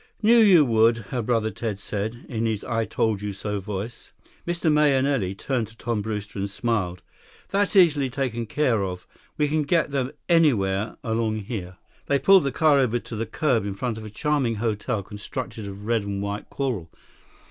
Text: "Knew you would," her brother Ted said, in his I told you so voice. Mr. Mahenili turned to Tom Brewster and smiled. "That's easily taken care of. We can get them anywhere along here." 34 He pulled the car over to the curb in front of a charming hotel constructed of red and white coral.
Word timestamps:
"Knew 0.23 0.39
you 0.39 0.65
would," 0.65 0.97
her 1.13 1.21
brother 1.21 1.51
Ted 1.51 1.77
said, 1.77 2.25
in 2.27 2.47
his 2.47 2.63
I 2.63 2.85
told 2.85 3.21
you 3.21 3.33
so 3.33 3.59
voice. 3.59 4.11
Mr. 4.47 4.71
Mahenili 4.73 5.35
turned 5.35 5.67
to 5.67 5.77
Tom 5.77 6.01
Brewster 6.01 6.39
and 6.39 6.49
smiled. 6.49 7.03
"That's 7.49 7.75
easily 7.75 8.09
taken 8.09 8.47
care 8.47 8.83
of. 8.83 9.05
We 9.37 9.47
can 9.47 9.61
get 9.61 9.91
them 9.91 10.11
anywhere 10.27 10.97
along 11.03 11.41
here." 11.41 11.77
34 12.07 12.15
He 12.15 12.19
pulled 12.19 12.43
the 12.45 12.51
car 12.51 12.79
over 12.79 12.97
to 12.97 13.15
the 13.15 13.27
curb 13.27 13.63
in 13.63 13.75
front 13.75 13.99
of 13.99 14.03
a 14.03 14.09
charming 14.09 14.55
hotel 14.55 15.03
constructed 15.03 15.67
of 15.67 15.85
red 15.85 16.01
and 16.03 16.19
white 16.19 16.49
coral. 16.49 16.89